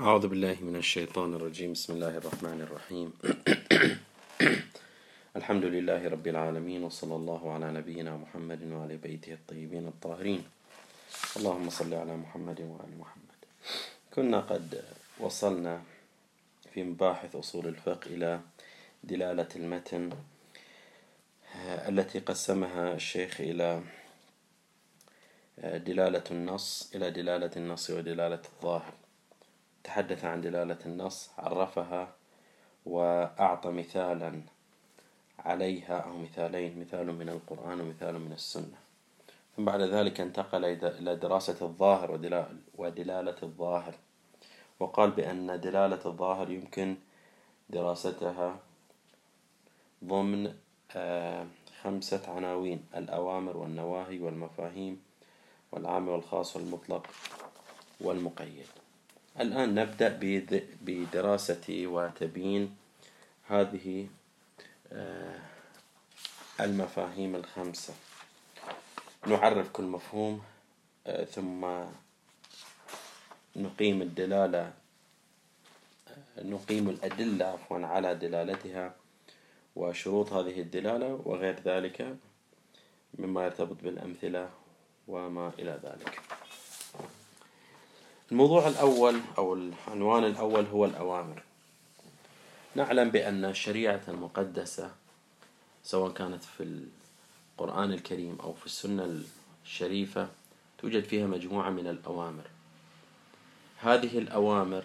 [0.00, 1.72] أعوذ بالله من الشيطان الرجيم.
[1.72, 3.12] بسم الله الرحمن الرحيم.
[5.38, 10.44] الحمد لله رب العالمين وصلى الله على نبينا محمد وعلى بيته الطيبين الطاهرين.
[11.36, 13.40] اللهم صل على محمد وعلى محمد.
[14.14, 14.84] كنا قد
[15.20, 15.82] وصلنا
[16.72, 18.40] في مباحث أصول الفقه إلى
[19.04, 20.10] دلالة المتن
[21.88, 23.82] التي قسمها الشيخ إلى
[25.60, 29.01] دلالة النص إلى دلالة النص ودلالة الظاهر.
[29.84, 32.12] تحدث عن دلالة النص عرفها
[32.86, 34.42] وأعطى مثالا
[35.38, 38.76] عليها أو مثالين مثال من القرآن ومثال من السنة.
[39.56, 42.10] ثم بعد ذلك انتقل إلى دراسة الظاهر
[42.78, 43.94] ودلالة الظاهر.
[44.80, 46.96] وقال بأن دلالة الظاهر يمكن
[47.70, 48.58] دراستها
[50.04, 50.54] ضمن
[50.96, 51.46] آه،
[51.82, 55.02] خمسة عناوين الأوامر والنواهي والمفاهيم
[55.72, 57.06] والعام والخاص والمطلق
[58.00, 58.66] والمقيد.
[59.40, 60.18] الآن نبدأ
[60.82, 62.76] بدراسة وتبيين
[63.48, 64.08] هذه
[64.92, 65.40] آه،
[66.60, 67.94] المفاهيم الخمسة.
[69.26, 70.42] نعرف كل مفهوم
[71.06, 71.66] آه، ثم
[73.56, 74.72] نقيم الدلالة
[76.08, 78.94] آه، نقيم الأدلة عفوا على دلالتها
[79.76, 82.16] وشروط هذه الدلالة وغير ذلك
[83.18, 84.50] مما يرتبط بالأمثلة
[85.08, 86.41] وما إلى ذلك.
[88.32, 91.42] الموضوع الأول أو العنوان الأول هو الأوامر.
[92.74, 94.90] نعلم بأن الشريعة المقدسة
[95.84, 96.84] سواء كانت في
[97.58, 99.20] القرآن الكريم أو في السنة
[99.64, 100.28] الشريفة
[100.78, 102.42] توجد فيها مجموعة من الأوامر.
[103.78, 104.84] هذه الأوامر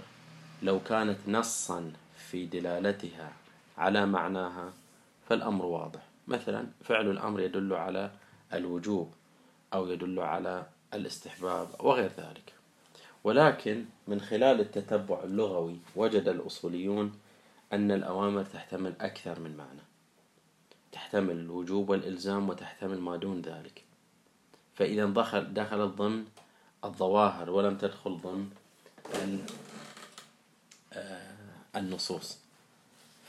[0.63, 1.93] لو كانت نصا
[2.29, 3.33] في دلالتها
[3.77, 4.73] على معناها
[5.29, 6.01] فالأمر واضح.
[6.27, 8.11] مثلا فعل الأمر يدل على
[8.53, 9.13] الوجوب
[9.73, 12.56] أو يدل على الاستحباب وغير ذلك.
[13.27, 17.19] ولكن من خلال التتبع اللغوي وجد الأصوليون
[17.73, 19.81] أن الأوامر تحتمل أكثر من معنى.
[20.91, 23.83] تحتمل الوجوب والإلزام وتحتمل ما دون ذلك.
[24.75, 26.25] فإذا دخل دخلت ضمن
[26.83, 28.49] الظواهر ولم تدخل ضمن
[30.93, 31.35] آه،
[31.75, 32.37] النصوص.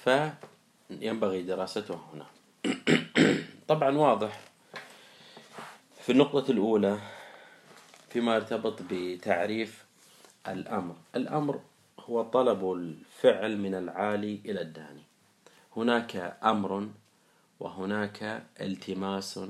[0.05, 2.27] فينبغي دراسته هنا.
[3.69, 4.41] طبعا واضح
[6.01, 6.99] في النقطة الأولى
[8.11, 9.88] فيما يرتبط بتعريف
[10.53, 10.97] الأمر.
[11.17, 11.61] الأمر
[12.01, 15.03] هو طلب الفعل من العالي إلى الداني.
[15.77, 16.89] هناك أمر
[17.61, 19.41] وهناك التماس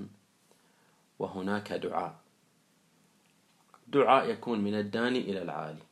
[1.18, 2.16] وهناك دعاء.
[3.88, 5.82] دعاء يكون من الداني إلى العالي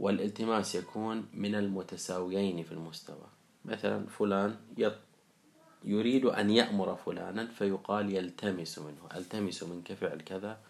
[0.00, 3.26] والالتماس يكون من المتساويين في المستوى.
[3.64, 4.56] مثلا فلان
[5.84, 9.08] يريد أن يأمر فلانا فيقال يلتمس منه.
[9.14, 10.60] ألتمس منك فعل كذا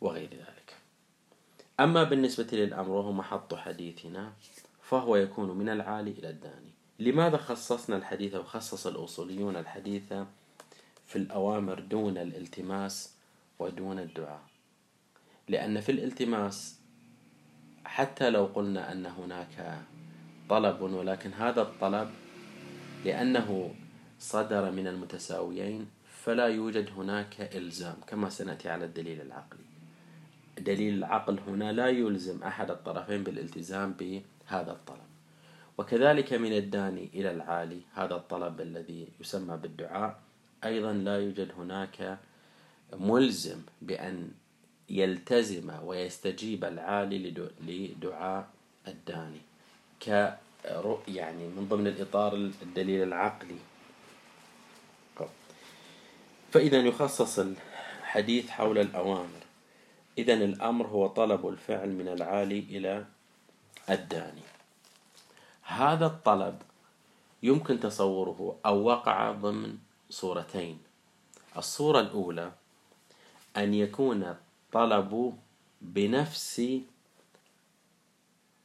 [0.00, 0.79] وغير ذلك.
[1.80, 4.32] أما بالنسبة للأمر وهو محط حديثنا
[4.82, 6.72] فهو يكون من العالي إلى الداني.
[6.98, 10.12] لماذا خصصنا الحديث وخصص الأصوليون الحديث
[11.06, 13.14] في الأوامر دون الالتماس
[13.58, 14.42] ودون الدعاء؟
[15.48, 16.80] لأن في الالتماس
[17.84, 19.82] حتى لو قلنا أن هناك
[20.48, 22.10] طلب ولكن هذا الطلب
[23.04, 23.74] لأنه
[24.18, 25.86] صدر من المتساويين
[26.24, 29.69] فلا يوجد هناك إلزام كما سنأتي على الدليل العقلي.
[30.60, 35.10] دليل العقل هنا لا يلزم أحد الطرفين بالالتزام بهذا الطلب.
[35.78, 40.20] وكذلك من الداني إلى العالي هذا الطلب الذي يسمى بالدعاء
[40.64, 42.18] أيضا لا يوجد هناك
[42.92, 44.30] ملزم بأن
[44.90, 48.48] يلتزم ويستجيب العالي لدعاء
[48.88, 49.40] الداني.
[50.00, 50.34] ك
[51.08, 53.58] يعني من ضمن الإطار الدليل العقلي.
[56.52, 59.39] فإذا يخصص الحديث حول الأوامر.
[60.20, 63.04] إذا الأمر هو طلب الفعل من العالي إلى
[63.90, 64.42] الداني.
[65.62, 66.62] هذا الطلب
[67.42, 69.78] يمكن تصوره أو وقع ضمن
[70.10, 70.78] صورتين.
[71.56, 72.52] الصورة الأولى
[73.56, 75.38] أن يكون الطلب
[75.80, 76.62] بنفس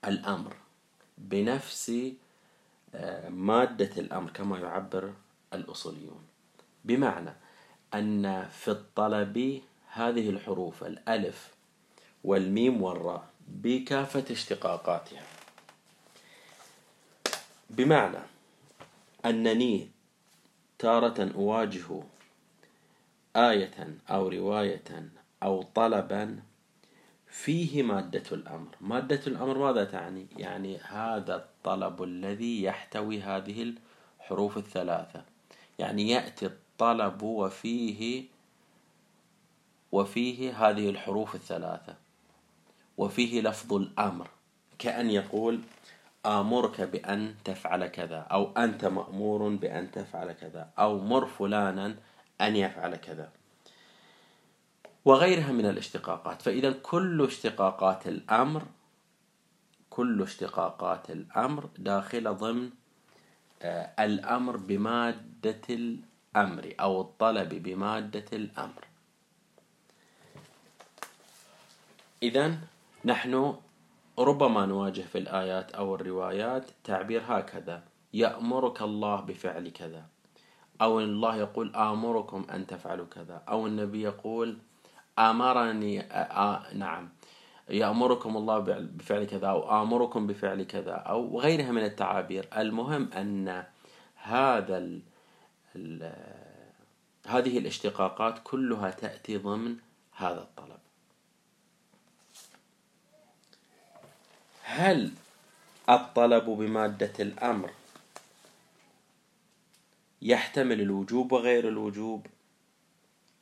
[0.06, 0.54] الأمر
[1.18, 1.92] بنفس
[2.96, 5.14] آه، مادة الأمر كما يعبر
[5.54, 6.24] الأصوليون.
[6.86, 7.34] بمعنى
[7.94, 9.62] أن في الطلب
[9.96, 11.54] هذه الحروف الألف
[12.24, 15.24] والميم والراء بكافة اشتقاقاتها.
[17.70, 18.18] بمعنى
[19.26, 19.90] أنني
[20.80, 22.04] تارة أواجه
[23.36, 25.10] آية أو رواية
[25.44, 26.40] أو طلبا
[27.28, 28.76] فيه مادة الأمر.
[28.82, 33.74] مادة الأمر ماذا تعني؟ يعني هذا الطلب الذي يحتوي هذه
[34.20, 35.24] الحروف الثلاثة.
[35.80, 38.35] يعني يأتي الطلب وفيه
[39.96, 41.96] وفيه هذه الحروف الثلاثة.
[42.98, 44.28] وفيه لفظ الأمر
[44.80, 45.62] كأن يقول
[46.26, 51.96] آمرك بأن تفعل كذا أو أنت مأمور بأن تفعل كذا أو مر فلانا
[52.42, 53.30] أن يفعل كذا.
[55.06, 56.42] وغيرها من الاشتقاقات.
[56.42, 58.64] فإذا كل اشتقاقات الأمر
[59.90, 62.70] كل اشتقاقات الأمر داخلة ضمن
[63.62, 68.95] آه، الأمر بمادة الأمر أو الطلب بمادة الأمر.
[72.26, 72.58] إذا
[73.06, 73.56] نحن
[74.20, 77.84] ربما نواجه في الآيات أو الروايات تعبير هكذا.
[78.14, 80.04] يأمرك الله بفعل كذا.
[80.82, 83.44] أو الله يقول آمركم أن تفعلوا كذا.
[83.50, 84.58] أو النبي يقول
[85.20, 87.10] أمرني آه نعم.
[87.70, 92.48] يأمركم الله بفعل كذا أو آمركم بفعل كذا أو غيرها من التعابير.
[92.58, 93.64] المهم أن
[94.16, 95.02] هذا ال
[95.76, 96.14] ال
[97.28, 99.76] هذه الاشتقاقات كلها تأتي ضمن
[100.16, 100.75] هذا الطلب.
[104.76, 105.12] هل
[105.90, 107.72] الطلب بمادة الأمر
[110.22, 112.28] يحتمل الوجوب وغير الوجوب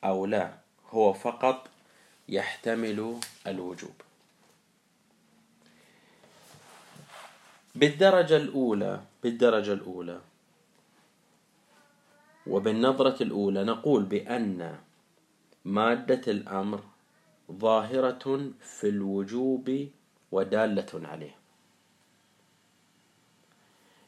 [0.04, 0.54] أو لا؟
[0.90, 1.68] هو فقط
[2.28, 3.94] يحتمل الوجوب.
[7.74, 10.20] بالدرجة الأولى بالدرجة الأولى
[12.46, 14.78] وبالنظرة الأولى نقول بأن
[15.64, 16.80] مادة الأمر
[17.52, 19.88] ظاهرة في الوجوب
[20.34, 21.36] ودالة عليه.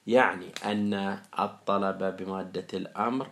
[0.07, 0.95] يعني أن
[1.39, 3.31] الطلب بمادة الأمر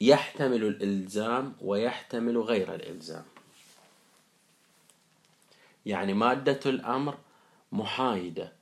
[0.00, 3.24] يحتمل الإلزام ويحتمل غير الإلزام.
[5.86, 7.18] يعني مادة الأمر
[7.72, 8.52] محايدة.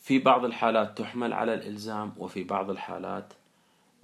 [0.00, 3.32] في بعض الحالات تحمل على الإلزام وفي بعض الحالات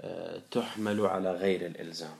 [0.00, 2.16] آه، تحمل على غير الإلزام.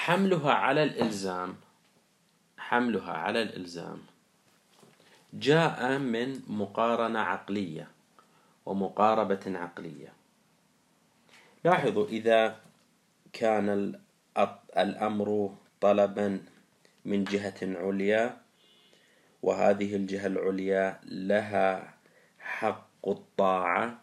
[0.00, 1.56] حملها على الإلزام
[2.58, 3.98] حملها على الإلزام.
[5.34, 7.88] جاء من مقارنة عقلية
[8.66, 10.12] ومقاربة عقلية.
[11.64, 12.56] لاحظوا إذا
[13.32, 13.94] كان
[14.78, 16.40] الأمر طلبا
[17.04, 18.40] من جهة عليا
[19.42, 21.94] وهذه الجهة العليا لها
[22.38, 24.00] حق الطاعة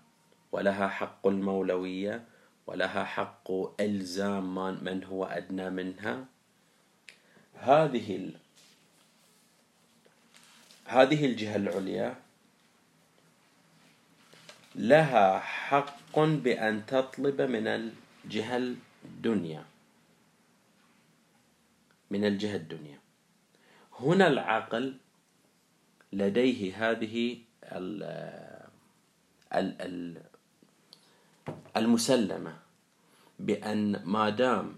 [0.51, 2.36] ولها حق المولوية
[2.67, 6.25] ولها حق إلزام من هو أدنى منها.
[7.53, 8.31] هذه
[10.85, 12.15] هذه الجهة العليا
[14.75, 18.75] لها حق بأن تطلب من الجهة
[19.05, 19.65] الدنيا.
[22.11, 22.99] من الجهة الدنيا.
[23.99, 24.97] هنا العقل
[26.13, 27.37] لديه هذه
[31.77, 32.57] المسلمة
[33.39, 34.75] بأن ما دام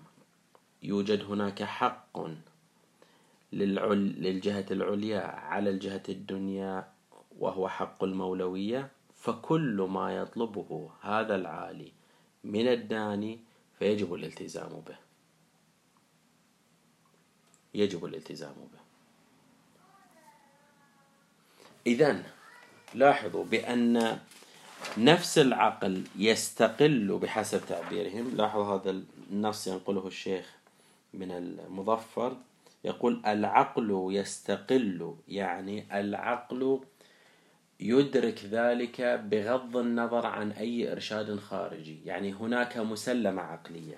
[0.83, 2.19] يوجد هناك حق
[3.53, 6.91] للجهة العليا على الجهة الدنيا
[7.39, 11.91] وهو حق المولوية فكل ما يطلبه هذا العالي
[12.43, 13.39] من الداني
[13.79, 14.97] فيجب الالتزام به.
[17.73, 18.79] يجب الالتزام به.
[21.87, 22.23] إذا
[22.93, 24.19] لاحظوا بأن
[24.97, 28.35] نفس العقل يستقل بحسب تعبيرهم.
[28.35, 30.55] لاحظوا هذا النص ينقله الشيخ
[31.13, 32.37] من المظفر.
[32.83, 36.79] يقول العقل يستقل يعني العقل
[37.79, 41.99] يدرك ذلك بغض النظر عن أي إرشاد خارجي.
[42.05, 43.97] يعني هناك مسلمة عقلية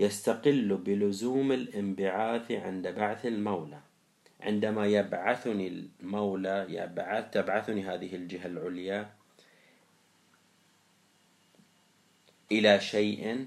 [0.00, 3.78] يستقل بلزوم الانبعاث عند بعث المولى.
[4.40, 9.21] عندما يبعثني المولى يبعث تبعثني هذه الجهة العليا
[12.52, 13.46] إلى شيء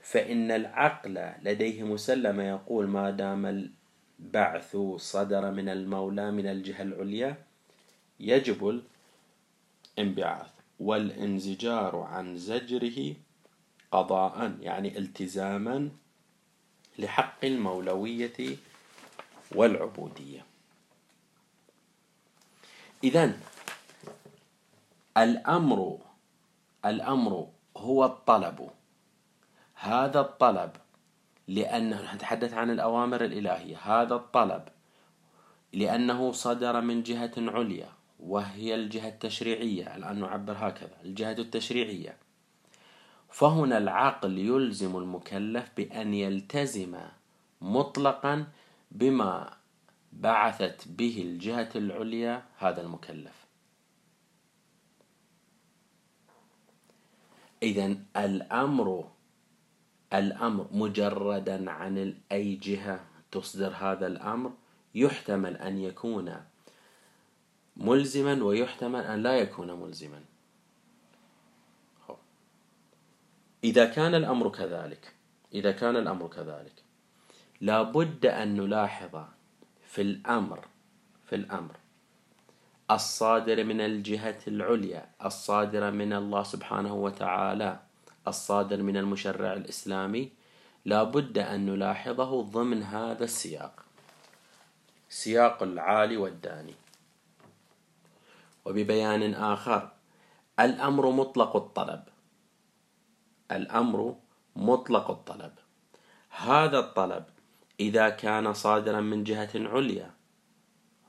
[0.00, 7.36] فإن العقل لديه مسلمة يقول ما دام البعث صدر من المولى من الجهة العليا
[8.20, 8.82] يجب
[9.98, 13.14] الانبعاث والانزجار عن زجره
[13.92, 15.90] قضاء يعني التزاما
[16.98, 18.56] لحق المولوية
[19.54, 20.44] والعبودية.
[23.04, 23.38] إذا
[25.16, 25.98] الأمر
[26.84, 27.48] الأمر
[27.80, 28.70] هو الطلب.
[29.74, 30.70] هذا الطلب
[31.48, 33.76] لأنه نتحدث عن الأوامر الإلهية.
[33.76, 34.62] هذا الطلب
[35.72, 37.88] لأنه صدر من جهة عليا
[38.20, 39.96] وهي الجهة التشريعية.
[39.96, 42.16] الآن نعبر هكذا الجهة التشريعية.
[43.30, 46.96] فهنا العقل يلزم المكلف بأن يلتزم
[47.60, 48.46] مطلقا
[48.90, 49.56] بما
[50.12, 53.49] بعثت به الجهة العليا هذا المكلف.
[57.62, 59.10] إذا الأمر
[60.12, 63.00] الأمر مجردا عن أي جهة
[63.30, 64.52] تصدر هذا الأمر
[64.94, 66.44] يحتمل أن يكون
[67.76, 70.24] ملزما ويحتمل أن لا يكون ملزما.
[73.64, 75.12] إذا كان الأمر كذلك
[75.54, 76.82] إذا كان الأمر كذلك
[77.60, 79.24] لابد أن نلاحظ
[79.86, 80.66] في الأمر
[81.26, 81.76] في الأمر
[82.90, 87.78] الصادر من الجهة العليا الصادرة من الله سبحانه وتعالى
[88.28, 90.32] الصادر من المشرع الإسلامي.
[90.84, 93.84] لابد أن نلاحظه ضمن هذا السياق.
[95.08, 96.74] سياق العالي والداني.
[98.64, 99.90] وببيان آخر
[100.60, 102.02] الأمر مطلق الطلب.
[103.52, 104.14] الأمر
[104.56, 105.52] مطلق الطلب.
[106.30, 107.24] هذا الطلب
[107.80, 110.19] إذا كان صادرا من جهة عليا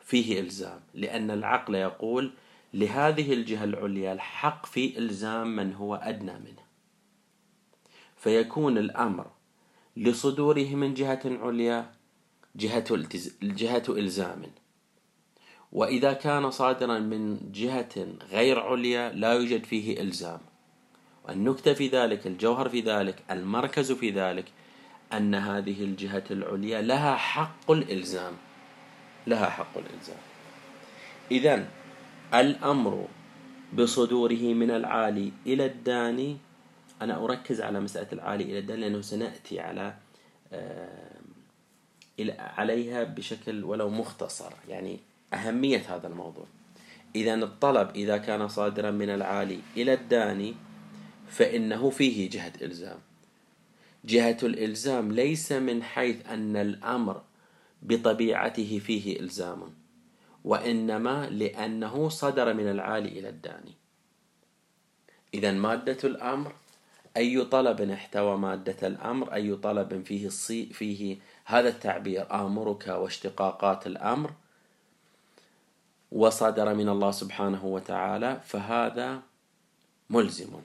[0.03, 2.31] فيه إلزام لأن العقل يقول
[2.73, 6.63] لهذه الجهة العليا الحق في إلزام من هو أدنى منه.
[8.17, 9.27] فيكون الأمر
[9.97, 11.91] لصدوره من جهة عليا
[12.55, 12.99] جهة,
[13.41, 14.41] جهة إلزام.
[15.71, 20.39] وإذا كان صادرا من جهة غير عليا لا يوجد فيه إلزام.
[21.27, 24.45] والنكتة في ذلك الجوهر في ذلك المركز في ذلك
[25.13, 28.33] أن هذه الجهة العليا لها حق الإلزام.
[29.27, 30.17] لها حق الإلزام.
[31.31, 31.67] إذا
[32.33, 33.07] الأمر
[33.73, 36.37] بصدوره من العالي إلى الداني
[37.01, 39.93] أنا أركز على مسألة العالي إلى الداني لأنه سنأتي على
[42.39, 44.99] عليها بشكل ولو مختصر يعني
[45.33, 46.45] أهمية هذا الموضوع.
[47.15, 50.55] إذا الطلب إذا كان صادرا من العالي إلى الداني
[51.29, 52.97] فإنه فيه جهة إلزام.
[54.05, 57.21] جهة الإلزام ليس من حيث أن الأمر
[57.81, 59.73] بطبيعته فيه إلزام
[60.43, 63.73] وإنما لأنه صدر من العالي إلى الداني.
[65.33, 66.53] إذا مادة الأمر
[67.17, 74.33] أي طلب احتوى مادة الأمر أي طلب فيه الصي فيه هذا التعبير آمرك واشتقاقات الأمر
[76.11, 79.21] وصدر من الله سبحانه وتعالى فهذا
[80.09, 80.61] ملزم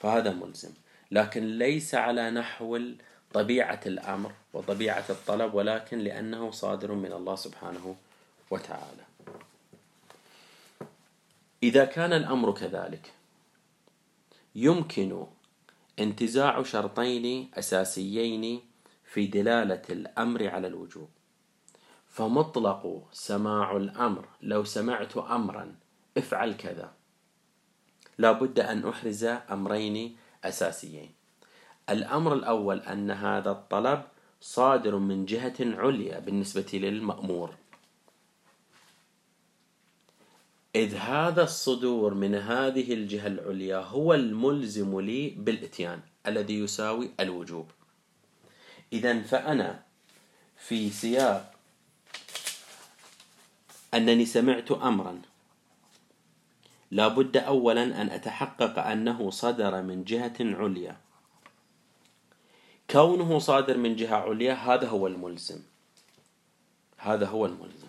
[0.00, 0.70] فهذا ملزم.
[1.10, 2.80] لكن ليس على نحو
[3.34, 7.96] طبيعة الأمر وطبيعة الطلب ولكن لأنه صادر من الله سبحانه
[8.50, 9.04] وتعالى.
[11.62, 13.12] إذا كان الأمر كذلك
[14.54, 15.26] يمكن
[15.98, 18.60] انتزاع شرطين أساسيين
[19.04, 21.08] في دلالة الأمر على الوجوب.
[22.08, 25.74] فمطلق سماع الأمر لو سمعت أمرا
[26.16, 26.92] افعل كذا.
[28.18, 31.23] لابد أن أحرز أمرين أساسيين.
[31.90, 34.02] الأمر الأول أن هذا الطلب
[34.40, 37.54] صادر من جهة عليا بالنسبة للمأمور.
[40.74, 47.70] إذ هذا الصدور من هذه الجهة العليا هو الملزم لي بالإتيان الذي يساوي الوجوب.
[48.92, 49.82] إذا فأنا
[50.56, 51.54] في سياق
[53.94, 55.22] أنني سمعت أمرا.
[56.90, 61.03] لابد أولا أن أتحقق أنه صدر من جهة عليا.
[62.94, 65.60] كونه صادر من جهة عليا هذا هو الملزم.
[66.98, 67.88] هذا هو الملزم.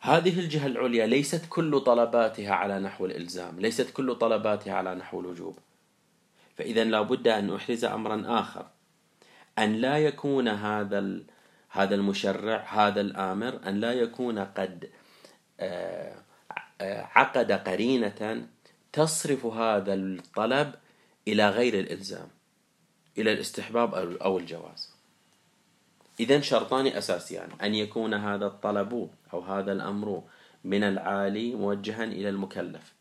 [0.00, 5.58] هذه الجهة العليا ليست كل طلباتها على نحو الإلزام ليست كل طلباتها على نحو الوجوب.
[6.56, 8.66] فإذا لابد أن أحرز أمرا آخر.
[9.58, 11.20] أن لا يكون هذا
[11.70, 14.90] هذا المشرع هذا الآمر أن لا يكون قد
[15.60, 16.14] آه،
[16.80, 18.48] آه، عقد قرينة
[18.92, 20.74] تصرف هذا الطلب
[21.28, 22.37] إلى غير الإلزام.
[23.18, 24.94] إلى الاستحباب أو الجواز.
[26.20, 27.48] إذا شرطان أساسيان.
[27.62, 30.22] أن يكون هذا الطلب أو هذا الأمر
[30.64, 32.92] من العالي موجها إلى المكلف.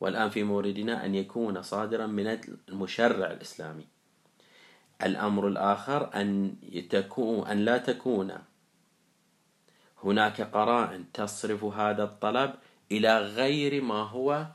[0.00, 2.38] والآن في موردنا أن يكون صادرا من
[2.68, 3.86] المشرع الإسلامي.
[5.02, 6.54] الأمر الآخر أن
[6.90, 8.38] تكون أن لا تكون
[10.04, 12.54] هناك قرائن تصرف هذا الطلب
[12.92, 14.46] إلى غير ما هو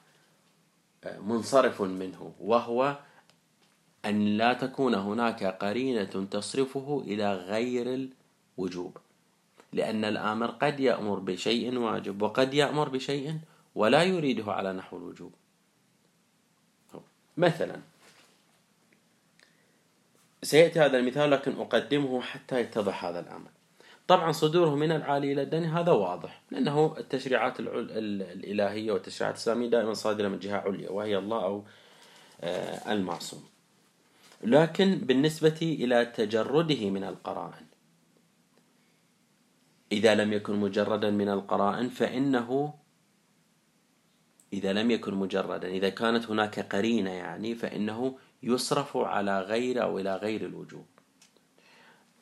[1.06, 2.98] منصرف منه وهو
[4.06, 8.10] أن لا تكون هناك قرينة تصرفه إلى غير
[8.58, 8.98] الوجوب
[9.74, 13.40] لأن الآمر قد يأمر بشيء واجب وقد يأمر بشيء
[13.76, 15.32] ولا يريده على نحو الوجوب.
[17.38, 17.80] مثلا
[20.44, 23.50] سيأتي هذا المثال لكن أقدمه حتى يتضح هذا الأمر.
[24.08, 30.28] طبعا صدوره من العالي إلى الدني هذا واضح لأنه التشريعات الإلهية والتشريعات الإسلامية دائما صادرة
[30.28, 31.64] من جهة عليا وهي الله أو
[32.42, 33.53] آه، المعصوم.
[34.44, 37.66] لكن بالنسبة إلى تجرده من القرائن.
[39.92, 42.74] إذا لم يكن مجردا من القرائن فإنه
[44.54, 50.16] إذا لم يكن مجردا إذا كانت هناك قرينة يعني فإنه يصرف على غير أو إلى
[50.16, 50.86] غير الوجوب.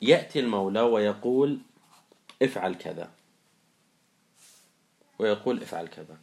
[0.02, 1.58] يأتي المولى ويقول
[2.42, 3.10] افعل كذا.
[5.18, 6.18] ويقول افعل كذا.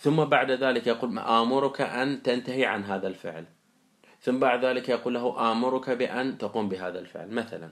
[0.00, 3.44] ثم بعد ذلك يقول آمرك أن تنتهي عن هذا الفعل.
[4.24, 7.30] ثم بعد ذلك يقول له آمرك بأن تقوم بهذا الفعل.
[7.30, 7.70] مثلا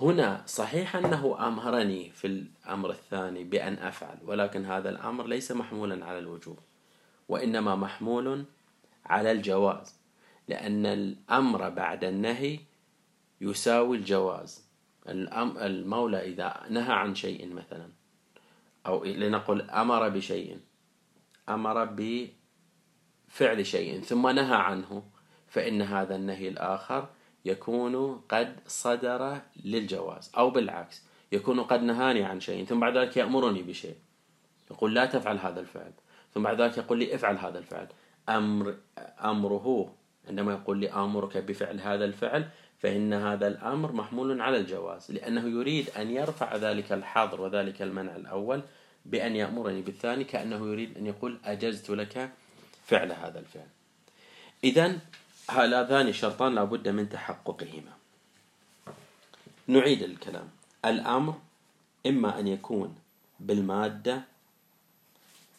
[0.00, 6.18] هنا صحيح أنه أمرني في الأمر الثاني بأن أفعل ولكن هذا الأمر ليس محمولا على
[6.18, 6.58] الوجوب
[7.28, 8.44] وإنما محمول
[9.06, 10.00] على الجواز
[10.48, 12.58] لأن الأمر بعد النهي
[13.40, 14.66] يساوي الجواز.
[15.08, 17.88] المولى إذا نهى عن شيء مثلا
[18.86, 20.60] أو لنقل أمر بشيء
[21.48, 25.15] أمر بفعل شيء ثم نهى عنه
[25.48, 27.08] فإن هذا النهي الآخر
[27.44, 33.62] يكون قد صدر للجواز أو بالعكس يكون قد نهاني عن شيء ثم بعد ذلك يأمرني
[33.62, 33.96] بشيء.
[34.70, 35.92] يقول لا تفعل هذا الفعل.
[36.34, 37.86] ثم بعد ذلك يقول لي افعل هذا الفعل.
[38.28, 38.74] أمر
[39.24, 39.94] أمره
[40.28, 42.48] عندما يقول لي آمرك بفعل هذا الفعل
[42.78, 48.62] فإن هذا الأمر محمول على الجواز لأنه يريد أن يرفع ذلك الحظر وذلك المنع الأول
[49.04, 52.30] بأن يأمرني بالثاني كأنه يريد أن يقول أجزت لك
[52.86, 53.68] فعل هذا الفعل.
[54.64, 54.98] إذا
[55.50, 57.92] هذان شرطان لا بد من تحققهما.
[59.66, 60.48] نعيد الكلام.
[60.84, 61.34] الأمر
[62.06, 62.94] إما أن يكون
[63.40, 64.22] بالمادة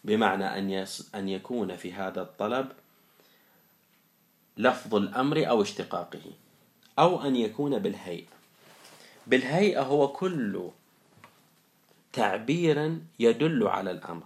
[0.03, 2.71] بمعنى أن أن يكون في هذا الطلب
[4.57, 6.31] لفظ الأمر أو اشتقاقه
[6.99, 8.27] أو أن يكون بالهيئة.
[9.27, 10.69] بالهيئة هو كل
[12.13, 14.25] تعبير يدل على الأمر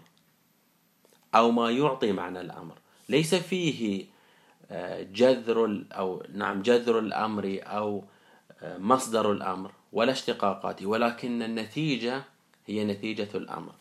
[1.36, 2.78] أو ما يعطي معنى الأمر.
[3.10, 4.06] ليس فيه
[5.02, 8.04] جذر أو نعم جذر الأمر أو
[8.62, 12.24] آه، مصدر الأمر ولا اشتقاقاته ولكن النتيجة
[12.66, 13.74] هي نتيجة الأمر.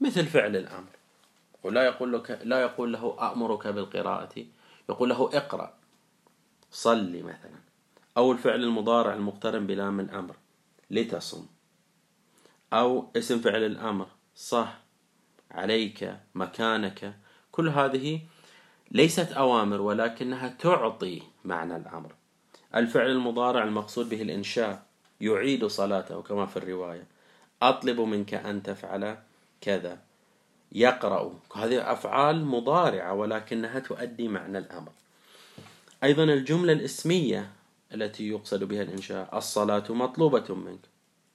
[0.00, 0.90] مثل فعل الأمر.
[1.62, 4.44] ولا يقول لك لا يقول له أأمرك بالقراءة
[4.88, 5.74] يقول له اقرأ
[6.70, 7.58] صلي مثلا.
[8.16, 10.36] أو الفعل المضارع المقترن بلام الأمر
[10.90, 11.46] لتصم.
[12.72, 14.78] أو اسم فعل الأمر صح
[15.50, 17.18] عليك مكانك.
[17.52, 18.20] كل هذه
[18.90, 22.14] ليست أوامر ولكنها تعطي معنى الأمر.
[22.74, 24.82] الفعل المضارع المقصود به الإنشاء
[25.20, 27.06] يعيد صلاته كما في الرواية.
[27.62, 29.18] أطلب منك أن تفعل
[29.60, 29.98] كذا.
[30.72, 31.32] يقرأ.
[31.54, 34.92] هذه أفعال مضارعة ولكنها تؤدي معنى الأمر.
[36.04, 37.50] أيضا الجملة الإسمية
[37.94, 40.80] التي يقصد بها الإنشاء الصلاة مطلوبة منك.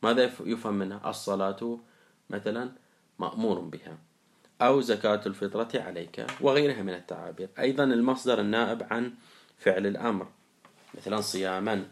[0.04, 1.80] ماذا يفهم منها؟ الصلاة
[2.30, 2.72] مثلا
[3.20, 3.98] مأمور بها.
[4.63, 7.49] أو زكاة الفطرة عليك وغيرها من التعابير.
[7.60, 9.13] أيضا المصدر النائب عن
[9.60, 10.28] فعل الأمر
[10.97, 11.86] مثلا صياما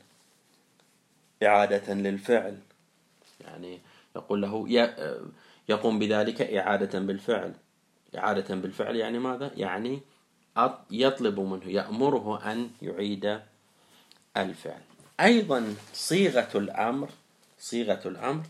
[1.43, 2.57] إعادة للفعل.
[3.41, 3.79] يعني
[4.15, 4.67] يقول له
[5.69, 7.53] يقوم بذلك إعادة بالفعل.
[8.17, 10.01] إعادة بالفعل يعني ماذا؟ يعني
[10.91, 13.39] يطلب منه يأمره أن يعيد
[14.37, 14.81] الفعل.
[15.19, 17.09] أيضا صيغة الأمر
[17.59, 18.43] صيغة الأمر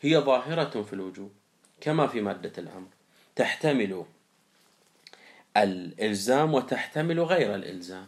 [0.00, 1.32] هي ظاهرة في الوجوب
[1.80, 2.88] كما في مادة الأمر.
[3.36, 4.04] تحتمل
[5.56, 8.06] الإلزام وتحتمل غير الإلزام.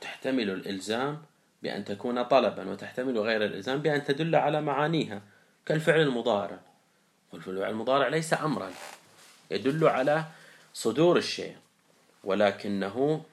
[0.00, 1.22] تحتمل الإلزام
[1.62, 5.22] بأن تكون طلبا وتحتمل غير الإلزام بأن تدل على معانيها
[5.66, 6.58] كالفعل المضارع.
[7.32, 8.70] والفعل المضارع ليس أمرا
[9.50, 10.24] يدل على
[10.74, 11.56] صدور الشيء
[12.24, 13.24] ولكنه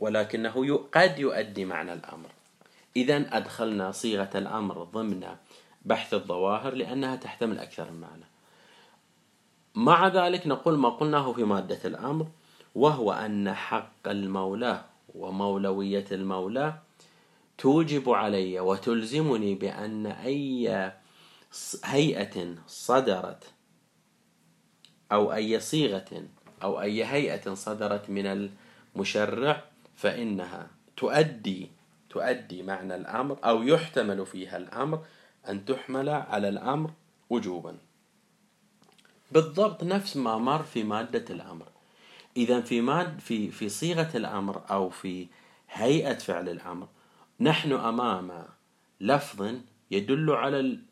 [0.00, 2.30] ولكنه قد يؤدي معنى الأمر.
[2.96, 5.36] إذا أدخلنا صيغة الأمر ضمن
[5.84, 8.33] بحث الظواهر لأنها تحتمل أكثر من معنى
[9.74, 12.26] مع ذلك نقول ما قلناه في مادة الأمر
[12.74, 14.84] وهو أن حق المولى
[15.14, 16.78] ومولوية المولى
[17.58, 20.92] توجب علي وتلزمني بأن أي
[21.84, 23.44] هيئة صدرت
[25.12, 26.22] أو أي صيغة
[26.62, 28.50] أو أي هيئة صدرت من
[28.96, 29.64] المشرع
[29.96, 31.70] فإنها تؤدي
[32.10, 35.04] تؤدي معنى الأمر أو يحتمل فيها الأمر
[35.48, 36.90] أن تحمل على الأمر
[37.30, 37.76] وجوبا.
[39.34, 41.66] بالضبط نفس ما مر في مادة الأمر.
[42.36, 45.26] إذا في ماد في في صيغة الأمر أو في
[45.70, 46.88] هيئة فعل الأمر
[47.40, 48.44] نحن أمام
[49.00, 49.54] لفظ
[49.90, 50.82] يدل على ال...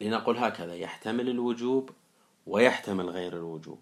[0.00, 1.90] لنقل هكذا يحتمل الوجوب
[2.46, 3.78] ويحتمل غير الوجوب.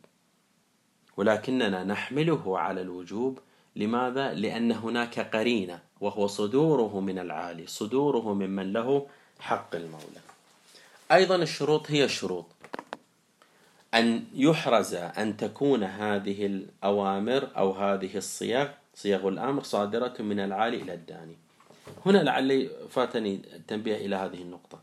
[1.17, 3.39] ولكننا نحمله على الوجوب
[3.77, 9.07] لماذا؟ لأن هناك قرينة وهو صدوره من العالي صدوره ممن له
[9.41, 10.21] حق المولى.
[11.13, 12.47] أيضا الشروط هي الشروط
[13.97, 20.95] أن يحرز أن تكون هذه الأوامر أو هذه الصيغ صيغ الأمر صادرة من العالي إلى
[20.95, 21.37] الداني.
[22.07, 24.81] هنا لعلي فاتني التنبيه إلى هذه النقطة.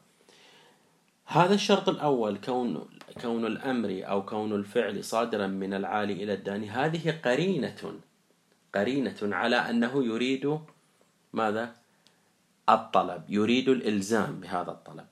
[1.26, 2.86] هذا الشرط الأول كون
[3.21, 7.99] كون الأمر أو كون الفعل صادرا من العالي إلى الداني هذه قرينة
[8.76, 10.60] قرينة على أنه يريد
[11.34, 11.76] ماذا؟
[12.69, 15.08] الطلب يريد الإلزام بهذا الطلب.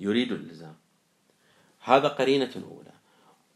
[0.00, 0.81] يريد الإلزام.
[1.82, 2.92] هذا قرينة أولى.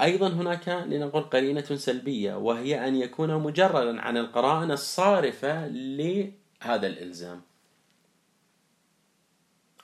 [0.00, 7.42] أيضا هناك لنقول قرينة سلبية وهي أن يكون مجردا عن القرائن الصارفة لهذا الإلزام.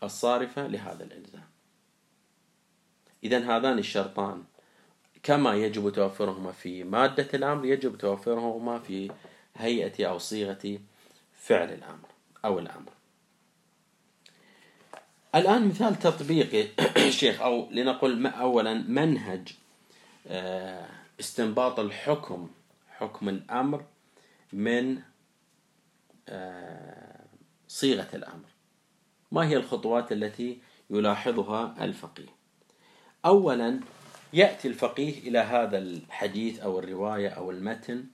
[0.02, 1.44] الصارفة لهذا الإلزام.
[3.24, 4.44] إذا هذان الشرطان
[5.22, 9.10] كما يجب توفرهما في مادة الأمر يجب توفرهما في
[9.56, 10.78] هيئة أو صيغة
[11.34, 12.08] فعل الأمر
[12.44, 12.92] أو الأمر.
[15.34, 16.68] الآن مثال تطبيقي
[17.20, 19.48] شيخ أو لنقل أولا منهج
[20.26, 20.88] آه،
[21.20, 22.50] استنباط الحكم
[22.90, 23.84] حكم الأمر
[24.52, 25.02] من
[26.28, 27.24] آه،
[27.68, 28.48] صيغة الأمر.
[29.32, 30.58] ما هي الخطوات التي
[30.90, 32.28] يلاحظها الفقيه؟
[33.24, 33.80] أولا
[34.32, 38.04] يأتي الفقيه إلى هذا الحديث أو الرواية أو المتن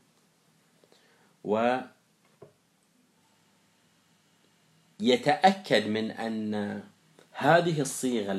[1.45, 1.79] و
[5.01, 6.83] يتأكد من أن
[7.41, 8.33] هذه الصيغة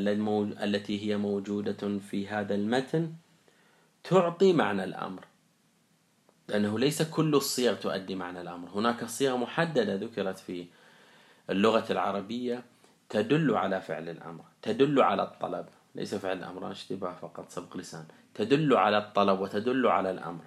[0.63, 3.13] التي هي موجودة في هذا المتن
[4.03, 5.25] تعطي معنى الأمر.
[6.47, 8.69] لأنه ليس كل الصيغ تؤدي معنى الأمر.
[8.69, 10.67] هناك صيغة محددة ذكرت في
[11.49, 12.63] اللغة العربية
[13.09, 15.65] تدل على فعل الأمر تدل على الطلب.
[15.95, 18.05] ليس فعل الأمر اشتباه فقط سبق لسان.
[18.33, 20.43] تدل على الطلب وتدل على الأمر.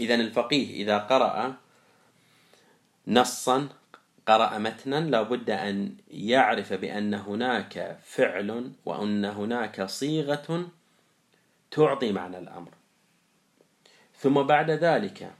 [0.00, 1.56] إذا الفقيه إذا قرأ
[3.08, 3.68] نصا
[4.30, 10.68] قرأ متنا لابد أن يعرف بأن هناك فعل وأن هناك صيغة
[11.70, 12.70] تعطي معنى الأمر.
[14.18, 15.30] ثم بعد ذلك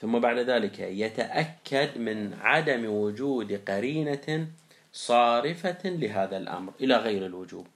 [0.00, 4.46] ثم بعد ذلك يتأكد من عدم وجود قرينة
[4.92, 7.66] صارفة لهذا الأمر إلى غير الوجوب.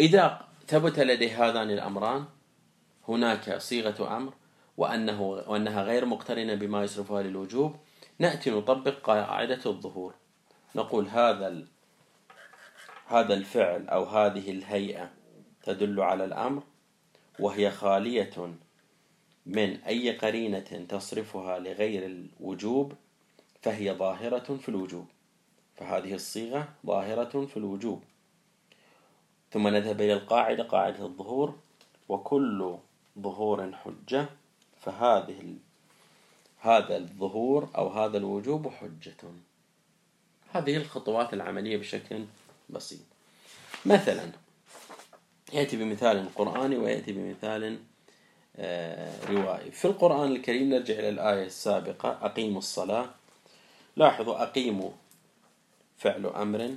[0.00, 2.24] إذا ثبت لديه هذان الأمران
[3.08, 4.32] هناك صيغة أمر
[4.76, 7.76] وأنه وأنها غير مقترنة بما يصرفها للوجوب.
[8.18, 10.14] نأتي نطبق قاعدة الظهور.
[10.74, 11.64] نقول هذا
[13.06, 15.10] هذا الفعل أو هذه الهيئة
[15.62, 16.62] تدل على الأمر
[17.38, 18.54] وهي خالية
[19.46, 22.92] من أي قرينة تصرفها لغير الوجوب
[23.62, 25.06] فهي ظاهرة في الوجوب.
[25.76, 28.02] فهذه الصيغة ظاهرة في الوجوب.
[29.50, 31.54] ثم نذهب إلى القاعدة قاعدة الظهور.
[32.08, 32.76] وكل
[33.18, 34.28] ظهور حجة
[34.84, 35.56] فهذه
[36.58, 39.16] هذا الظهور أو هذا الوجوب حجة.
[40.52, 42.24] هذه الخطوات العملية بشكل
[42.70, 43.00] بسيط.
[43.86, 44.30] مثلا
[45.52, 47.78] يأتي بمثال قرآني ويأتي بمثال
[48.56, 53.10] آه، روائي في القرآن الكريم نرجع إلى الآية السابقة أقيموا الصلاة.
[53.96, 54.90] لاحظوا أقيموا
[55.96, 56.76] فعل أمر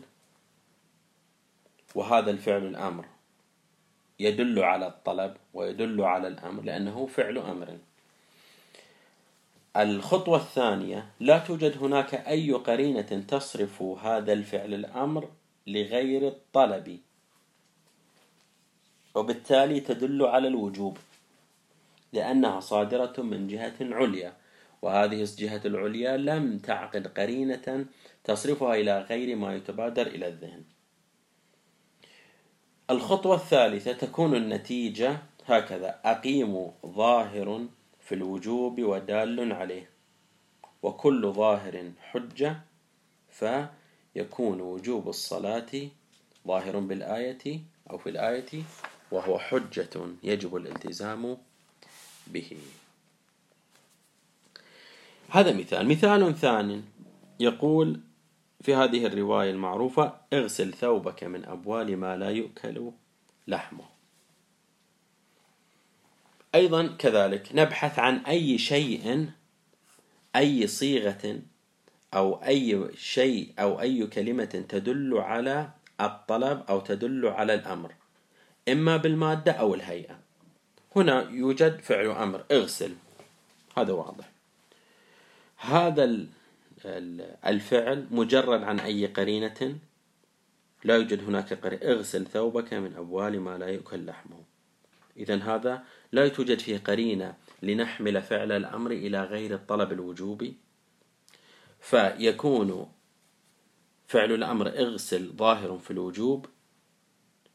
[1.95, 3.05] وهذا الفعل الأمر
[4.19, 7.77] يدل على الطلب ويدل على الأمر لأنه فعل أمر.
[9.77, 15.29] الخطوة الثانية لا توجد هناك أي قرينة تصرف هذا الفعل الأمر
[15.67, 16.99] لغير الطلب.
[19.15, 20.97] وبالتالي تدل على الوجوب
[22.13, 24.33] لأنها صادرة من جهة عليا
[24.81, 27.85] وهذه الجهة العليا لم تعقد قرينة
[28.23, 30.63] تصرفها إلى غير ما يتبادر إلى الذهن.
[32.89, 37.67] الخطوة الثالثة تكون النتيجة هكذا أقيم ظاهر
[38.07, 39.89] في الوجوب ودال عليه.
[40.83, 42.59] وكل ظاهر حجة
[43.29, 45.71] فيكون وجوب الصلاة
[46.47, 48.63] ظاهر بالآية أو في الآية
[49.11, 49.89] وهو حجة
[50.23, 51.37] يجب الالتزام
[52.27, 52.57] به.
[55.29, 55.87] هذا مثال.
[55.87, 56.81] مثال ثاني
[57.39, 57.99] يقول
[58.61, 62.91] في هذه الرواية المعروفة اغسل ثوبك من أبوال ما لا يؤكل
[63.47, 63.96] لحمه.
[66.57, 69.29] أيضا كذلك نبحث عن أي شيء
[70.35, 71.39] أي صيغة
[72.13, 75.69] أو أي شيء أو أي كلمة تدل على
[76.01, 77.93] الطلب أو تدل على الأمر
[78.69, 80.19] إما بالمادة أو الهيئة.
[80.95, 82.93] هنا يوجد فعل أمر اغسل.
[83.77, 84.29] هذا واضح.
[85.57, 86.25] هذا
[87.45, 89.77] الفعل مجرد عن أي قرينة.
[90.83, 91.83] لا يوجد هناك قرينة.
[91.83, 94.41] اغسل ثوبك من أبوال ما لا يؤكل لحمه
[95.17, 100.57] إذا هذا لا توجد فيه قرينة لنحمل فعل الأمر إلى غير الطلب الوجوبي
[101.79, 102.91] فيكون
[104.07, 106.45] فعل الأمر إغسل ظاهر في الوجوب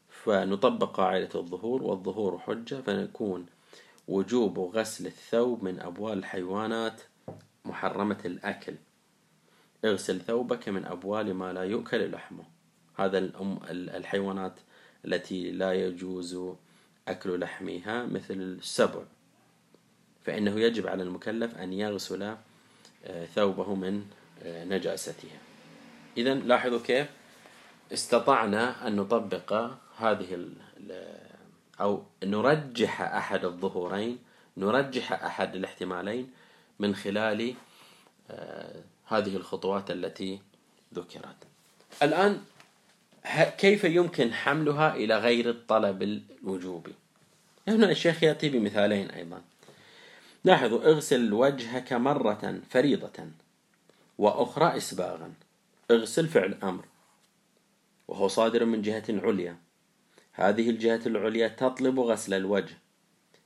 [0.09, 3.45] فنطبق قاعدة الظهور والظهور حجة فنكون
[4.07, 7.01] وجوب غسل الثوب من أبوال الحيوانات
[7.65, 8.75] محرمة الأكل.
[9.85, 12.43] اغسل ثوبك من أبوال ما لا يؤكل لحمه.
[12.95, 13.17] هذا
[13.71, 14.59] الحيوانات
[15.05, 16.39] التي لا يجوز
[17.07, 19.03] أكل لحمها مثل السبع.
[20.25, 22.35] فإنه يجب على المكلف أن يغسل
[23.05, 24.05] آه، ثوبه من
[24.43, 25.37] آه، نجاستها.
[26.17, 27.07] إذا لاحظوا كيف
[27.93, 30.49] استطعنا أن نطبق هذه
[31.81, 34.19] أو نرجح أحد الظهورين
[34.57, 36.31] نرجح أحد الاحتمالين
[36.79, 37.53] من خلال
[38.31, 40.41] آه، هذه الخطوات التي
[40.93, 41.35] ذكرت.
[42.03, 42.41] الآن
[43.57, 46.93] كيف يمكن حملها إلى غير الطلب الوجوبي؟
[47.67, 49.41] هنا الشيخ يأتي بمثالين أيضا.
[50.43, 53.27] لاحظوا اغسل وجهك مرة فريضة
[54.17, 55.33] وأخرى إسباغا.
[55.91, 56.85] اغسل فعل أمر.
[58.07, 59.57] وهو صادر من جهة عليا.
[60.33, 62.77] هذه الجهة العليا تطلب غسل الوجه.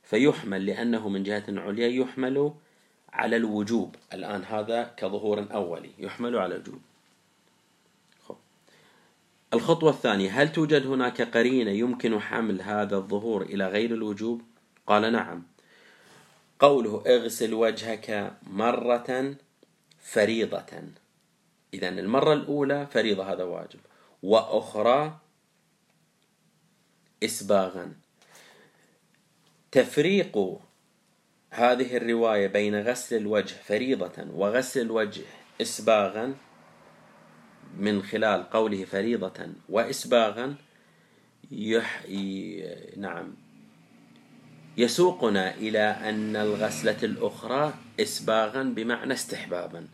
[0.02, 2.52] فيحمل لأنه من جهة عليا يحمل
[3.12, 3.96] على الوجوب.
[4.12, 6.80] الآن هذا كظهور أولي يحمل على الوجوب.
[9.54, 14.42] الخطوة الثانية هل توجد هناك قرينة يمكن حمل هذا الظهور إلى غير الوجوب؟
[14.86, 15.42] قال نعم.
[16.58, 19.34] قوله اغسل وجهك مرة
[20.00, 20.82] فريضة.
[21.74, 23.80] إذا المرة الأولى فريضة هذا واجب.
[24.22, 25.18] وأخرى
[27.24, 27.92] إسباغا.
[29.72, 30.58] تفريق
[31.50, 35.22] هذه الرواية بين غسل الوجه فريضة وغسل الوجه
[35.60, 36.34] إسباغا
[37.76, 40.54] من خلال قوله فريضة وإسباغا
[41.50, 42.04] يح...
[42.96, 43.34] نعم
[44.76, 49.86] يسوقنا إلى أن الغسلة الأخرى إسباغا بمعنى استحبابا.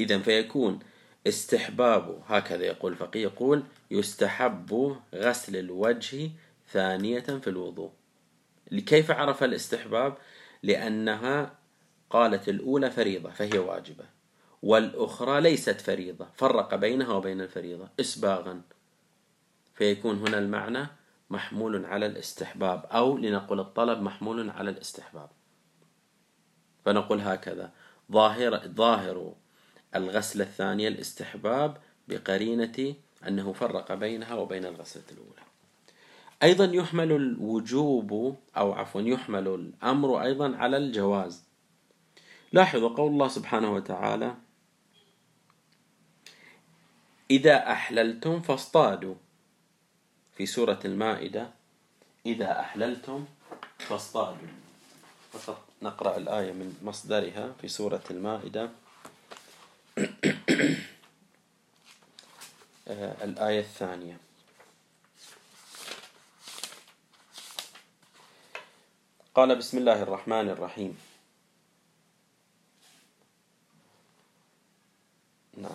[0.00, 0.78] إذا فيكون
[1.26, 6.30] استحباب هكذا يقول الفقيه يقول يستحب غسل الوجه
[6.72, 7.90] ثانية في الوضوء.
[8.86, 10.16] كيف عرف الاستحباب؟
[10.62, 11.58] لأنها
[12.10, 14.04] قالت الأولى فريضة فهي واجبة.
[14.62, 16.26] والأخرى ليست فريضة.
[16.34, 17.88] فرق بينها وبين الفريضة.
[18.00, 18.62] إسباغا.
[19.74, 20.86] فيكون هنا المعنى
[21.30, 25.28] محمول على الاستحباب أو لنقول الطلب محمول على الاستحباب.
[26.84, 27.72] فنقول هكذا.
[28.12, 29.34] ظاهر ظاهر
[29.94, 31.76] الغسلة الثانية الاستحباب
[32.08, 32.94] بقرينة
[33.28, 35.42] أنه فرق بينها وبين الغسلة الأولى.
[36.42, 41.44] أيضا يحمل الوجوب أو عفوا يحمل الأمر أيضا على الجواز.
[42.52, 44.34] لاحظوا قول الله سبحانه وتعالى
[47.30, 49.14] إذا أحللتم فاصطادوا.
[50.36, 51.50] في سورة المائدة
[52.26, 53.24] إذا أحللتم
[53.78, 54.48] فاصطادوا.
[55.32, 58.70] فقط نقرأ الآية من مصدرها في سورة المائدة.
[63.24, 64.28] الآية الثانية.
[69.38, 70.98] قال بسم الله الرحمن الرحيم
[75.56, 75.70] نعم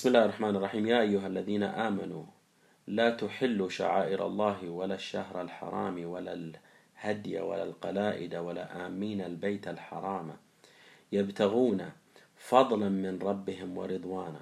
[0.00, 0.86] بسم الله الرحمن الرحيم.
[0.86, 2.24] يا أيها الذين آمنوا
[2.86, 10.36] لا تحلوا شعائر الله ولا الشهر الحرام ولا الهدي ولا القلائد ولا آمين البيت الحرام.
[11.12, 11.90] يبتغون
[12.36, 14.40] فضلا من ربهم ورضوانا.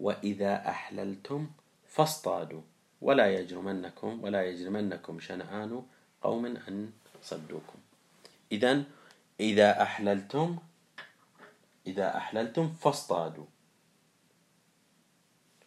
[0.00, 1.50] وإذا أحللتم
[1.86, 2.62] فاصطادوا.
[3.02, 5.82] ولا يجرمنكم ولا يجرمنكم شنآن
[6.22, 6.90] قوم أن
[7.22, 7.78] صدوكم.
[8.52, 8.82] إذا
[9.40, 10.58] إذا أحللتم
[11.86, 13.46] إذا أحللتم فاصطادوا.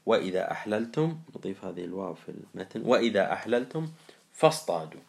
[0.07, 3.87] وإذا أحللتم نضيف هذه الواو في المتن وإذا أحللتم
[4.33, 5.01] فاصطادوا.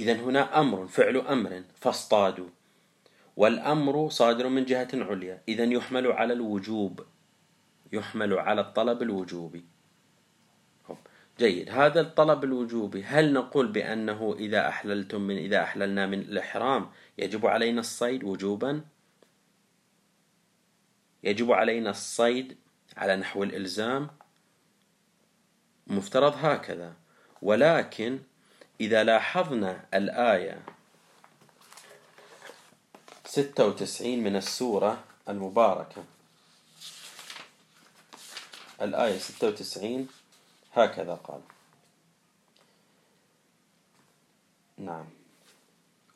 [0.00, 2.48] إذا هنا أمر فعل أمر فاصطادوا.
[3.36, 5.42] والأمر صادر من جهة عليا.
[5.48, 7.04] إذا يحمل على الوجوب
[7.92, 9.64] يحمل على الطلب الوجوبي.
[11.38, 11.70] جيد.
[11.70, 17.80] هذا الطلب الوجوبي هل نقول بأنه إذا أحللتم من إذا أحللنا من الإحرام يجب علينا
[17.80, 18.84] الصيد وجوبا؟
[21.24, 22.56] يجب علينا الصيد
[22.96, 24.10] على نحو الإلزام
[25.86, 26.94] مفترض هكذا.
[27.42, 28.20] ولكن
[28.80, 30.62] إذا لاحظنا الآية
[33.24, 36.04] 96 من السورة المباركة.
[38.82, 40.08] الآية 96
[40.72, 41.40] هكذا قال.
[44.78, 45.06] نعم.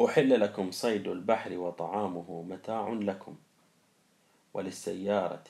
[0.04, 3.36] أحل لكم صيد البحر وطعامه متاع لكم.
[4.54, 5.44] وللسيارة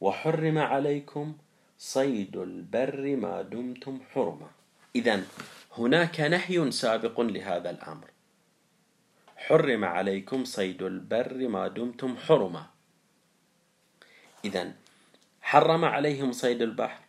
[0.00, 1.36] وحرم عليكم
[1.78, 4.50] صيد البر ما دمتم حرما.
[4.96, 5.24] إذا
[5.78, 8.10] هناك نهي سابق لهذا الأمر.
[9.36, 12.66] حرم عليكم صيد البر ما دمتم حرما.
[14.44, 14.72] إذا
[15.40, 17.02] حرم عليهم صيد البحر.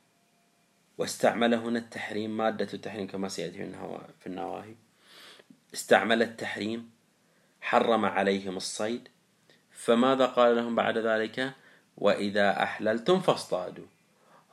[0.97, 3.71] واستعمل هنا التحريم مادة التحريم كما سيأتي
[4.19, 4.75] في النواهي.
[5.73, 6.91] استعمل التحريم
[7.61, 9.09] حرم عليهم الصيد.
[9.71, 11.53] فماذا قال لهم بعد ذلك؟
[11.99, 13.85] وإذا أحللتم فاصطادوا.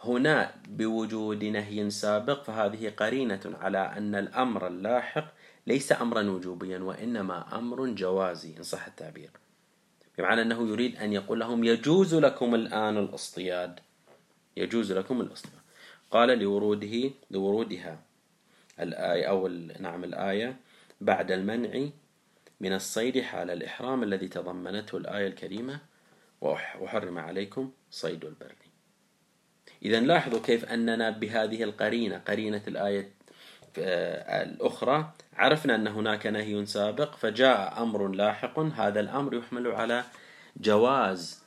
[0.05, 5.25] هنا بوجود نهي سابق فهذه قرينة على أن الأمر اللاحق
[5.67, 9.31] ليس أمرا وجوبيا وإنما أمر جوازي إن صح التعبير.
[10.19, 13.81] بمعنى أنه يريد أن يقول لهم يجوز لكم الآن الاصطياد.
[14.57, 15.67] يجوز لكم الاصطياد.
[16.11, 17.99] قال لوروده لورودها
[18.81, 19.49] الآية أو
[19.81, 20.57] نعم الآية
[21.01, 21.89] بعد المنع
[22.61, 25.81] من الصيد حال الإحرام الذي تضمنته الآية الكريمة
[26.41, 28.55] وحرم عليكم صيد البر
[29.83, 33.11] إذا لاحظوا كيف أننا بهذه القرينة قرينة الآية
[33.79, 40.05] آه، الأخرى عرفنا أن هناك نهي سابق فجاء أمر لاحق هذا الأمر يحمل على
[40.57, 41.43] جواز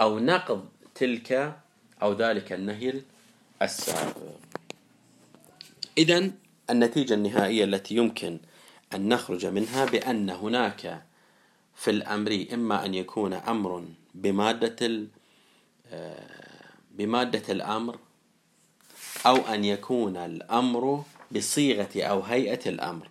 [0.00, 1.56] أو نقض تلك
[2.02, 3.02] أو ذلك النهي
[3.62, 4.16] السابق.
[5.98, 6.30] إذا
[6.70, 8.38] النتيجة النهائية التي يمكن
[8.94, 11.02] أن نخرج منها بأن هناك
[11.74, 15.06] في الأمر إما أن يكون أمر بمادة
[15.92, 16.40] آه،
[16.90, 17.98] بمادة الأمر
[19.26, 23.08] أو أن يكون الأمر بصيغة أو هيئة الأمر.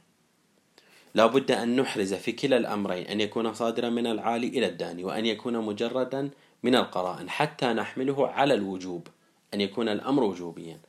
[1.14, 5.26] لا بد أن نحرز في كلا الأمرين أن يكون صادرا من العالي إلى الداني وأن
[5.26, 6.30] يكون مجردا
[6.64, 9.08] من القرائن حتى نحمله على الوجوب
[9.54, 10.80] أن يكون الأمر وجوبيا.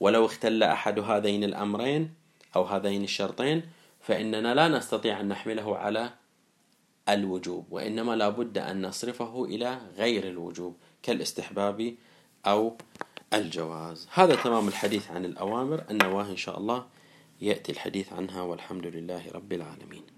[0.00, 2.14] ولو اختل أحد هذين الأمرين
[2.56, 3.62] أو هذين الشرطين
[4.00, 6.10] فإننا لا نستطيع أن نحمله على
[7.08, 11.94] الوجوب وإنما لا بد أن نصرفه إلى غير الوجوب كالاستحباب
[12.46, 12.76] أو
[13.34, 14.08] الجواز.
[14.12, 16.86] هذا تمام الحديث عن الأوامر النواهي إن شاء الله
[17.40, 20.17] يأتي الحديث عنها والحمد لله رب العالمين.